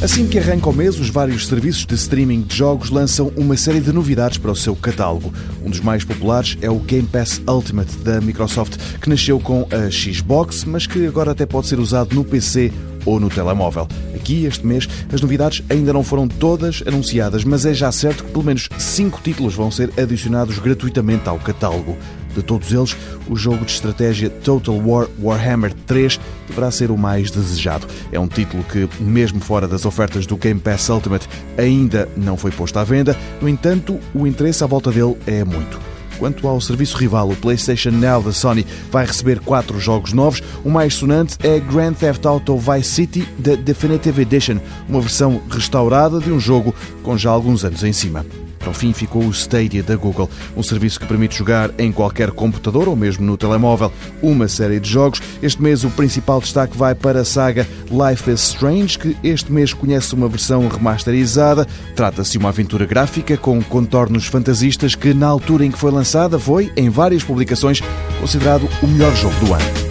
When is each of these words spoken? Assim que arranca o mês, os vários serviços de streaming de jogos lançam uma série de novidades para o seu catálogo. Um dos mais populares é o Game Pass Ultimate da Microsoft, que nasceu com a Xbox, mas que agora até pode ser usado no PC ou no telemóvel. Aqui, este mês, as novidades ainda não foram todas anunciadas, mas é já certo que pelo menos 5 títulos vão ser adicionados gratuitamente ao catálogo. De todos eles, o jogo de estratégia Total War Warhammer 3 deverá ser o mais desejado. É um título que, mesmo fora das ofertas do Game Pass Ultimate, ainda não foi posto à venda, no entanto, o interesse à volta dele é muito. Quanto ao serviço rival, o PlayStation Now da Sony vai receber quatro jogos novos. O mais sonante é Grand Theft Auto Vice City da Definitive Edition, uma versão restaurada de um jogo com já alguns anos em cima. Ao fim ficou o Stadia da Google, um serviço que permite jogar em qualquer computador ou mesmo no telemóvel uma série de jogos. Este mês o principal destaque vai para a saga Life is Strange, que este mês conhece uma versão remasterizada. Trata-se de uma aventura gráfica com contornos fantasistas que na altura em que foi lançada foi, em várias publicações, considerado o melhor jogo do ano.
Assim 0.00 0.28
que 0.28 0.38
arranca 0.38 0.68
o 0.68 0.72
mês, 0.72 1.00
os 1.00 1.10
vários 1.10 1.48
serviços 1.48 1.84
de 1.84 1.96
streaming 1.96 2.42
de 2.42 2.54
jogos 2.54 2.88
lançam 2.88 3.32
uma 3.36 3.56
série 3.56 3.80
de 3.80 3.92
novidades 3.92 4.38
para 4.38 4.52
o 4.52 4.54
seu 4.54 4.76
catálogo. 4.76 5.32
Um 5.60 5.70
dos 5.70 5.80
mais 5.80 6.04
populares 6.04 6.56
é 6.62 6.70
o 6.70 6.78
Game 6.78 7.08
Pass 7.08 7.42
Ultimate 7.48 7.96
da 7.98 8.20
Microsoft, 8.20 8.76
que 9.00 9.08
nasceu 9.08 9.40
com 9.40 9.66
a 9.72 9.90
Xbox, 9.90 10.64
mas 10.64 10.86
que 10.86 11.04
agora 11.04 11.32
até 11.32 11.44
pode 11.44 11.66
ser 11.66 11.80
usado 11.80 12.14
no 12.14 12.24
PC 12.24 12.70
ou 13.08 13.18
no 13.18 13.30
telemóvel. 13.30 13.88
Aqui, 14.14 14.44
este 14.44 14.66
mês, 14.66 14.86
as 15.10 15.22
novidades 15.22 15.62
ainda 15.70 15.94
não 15.94 16.04
foram 16.04 16.28
todas 16.28 16.82
anunciadas, 16.86 17.42
mas 17.42 17.64
é 17.64 17.72
já 17.72 17.90
certo 17.90 18.24
que 18.24 18.30
pelo 18.30 18.44
menos 18.44 18.68
5 18.76 19.20
títulos 19.22 19.54
vão 19.54 19.70
ser 19.70 19.90
adicionados 19.98 20.58
gratuitamente 20.58 21.26
ao 21.26 21.38
catálogo. 21.38 21.96
De 22.34 22.42
todos 22.42 22.70
eles, 22.70 22.94
o 23.28 23.34
jogo 23.34 23.64
de 23.64 23.72
estratégia 23.72 24.28
Total 24.28 24.74
War 24.74 25.08
Warhammer 25.20 25.72
3 25.86 26.20
deverá 26.46 26.70
ser 26.70 26.90
o 26.90 26.98
mais 26.98 27.30
desejado. 27.30 27.86
É 28.12 28.20
um 28.20 28.28
título 28.28 28.62
que, 28.64 28.86
mesmo 29.00 29.40
fora 29.40 29.66
das 29.66 29.86
ofertas 29.86 30.26
do 30.26 30.36
Game 30.36 30.60
Pass 30.60 30.90
Ultimate, 30.90 31.26
ainda 31.56 32.06
não 32.14 32.36
foi 32.36 32.50
posto 32.50 32.78
à 32.78 32.84
venda, 32.84 33.16
no 33.40 33.48
entanto, 33.48 33.98
o 34.14 34.26
interesse 34.26 34.62
à 34.62 34.66
volta 34.66 34.92
dele 34.92 35.16
é 35.26 35.42
muito. 35.44 35.97
Quanto 36.18 36.48
ao 36.48 36.60
serviço 36.60 36.96
rival, 36.96 37.30
o 37.30 37.36
PlayStation 37.36 37.90
Now 37.90 38.22
da 38.22 38.32
Sony 38.32 38.66
vai 38.90 39.06
receber 39.06 39.40
quatro 39.40 39.78
jogos 39.78 40.12
novos. 40.12 40.42
O 40.64 40.70
mais 40.70 40.94
sonante 40.94 41.36
é 41.42 41.60
Grand 41.60 41.92
Theft 41.92 42.26
Auto 42.26 42.56
Vice 42.56 42.90
City 42.90 43.28
da 43.38 43.54
Definitive 43.54 44.22
Edition, 44.22 44.58
uma 44.88 45.00
versão 45.00 45.40
restaurada 45.48 46.18
de 46.18 46.32
um 46.32 46.40
jogo 46.40 46.74
com 47.02 47.16
já 47.16 47.30
alguns 47.30 47.64
anos 47.64 47.84
em 47.84 47.92
cima. 47.92 48.26
Ao 48.68 48.74
fim 48.74 48.92
ficou 48.92 49.24
o 49.24 49.30
Stadia 49.30 49.82
da 49.82 49.96
Google, 49.96 50.28
um 50.54 50.62
serviço 50.62 51.00
que 51.00 51.06
permite 51.06 51.38
jogar 51.38 51.70
em 51.78 51.90
qualquer 51.90 52.30
computador 52.30 52.86
ou 52.86 52.94
mesmo 52.94 53.24
no 53.24 53.34
telemóvel 53.34 53.90
uma 54.20 54.46
série 54.46 54.78
de 54.78 54.90
jogos. 54.90 55.22
Este 55.42 55.62
mês 55.62 55.84
o 55.84 55.90
principal 55.90 56.38
destaque 56.38 56.76
vai 56.76 56.94
para 56.94 57.20
a 57.20 57.24
saga 57.24 57.66
Life 57.90 58.30
is 58.30 58.42
Strange, 58.42 58.98
que 58.98 59.16
este 59.24 59.50
mês 59.50 59.72
conhece 59.72 60.14
uma 60.14 60.28
versão 60.28 60.68
remasterizada. 60.68 61.66
Trata-se 61.96 62.32
de 62.32 62.38
uma 62.38 62.50
aventura 62.50 62.84
gráfica 62.84 63.38
com 63.38 63.62
contornos 63.62 64.26
fantasistas 64.26 64.94
que 64.94 65.14
na 65.14 65.28
altura 65.28 65.64
em 65.64 65.70
que 65.70 65.78
foi 65.78 65.90
lançada 65.90 66.38
foi, 66.38 66.70
em 66.76 66.90
várias 66.90 67.24
publicações, 67.24 67.80
considerado 68.20 68.68
o 68.82 68.86
melhor 68.86 69.16
jogo 69.16 69.34
do 69.46 69.54
ano. 69.54 69.87